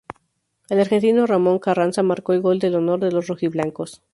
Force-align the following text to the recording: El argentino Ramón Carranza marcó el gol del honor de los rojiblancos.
El 0.69 0.79
argentino 0.79 1.27
Ramón 1.27 1.59
Carranza 1.59 2.01
marcó 2.01 2.33
el 2.33 2.41
gol 2.41 2.57
del 2.57 2.73
honor 2.73 2.99
de 3.01 3.11
los 3.11 3.27
rojiblancos. 3.27 4.01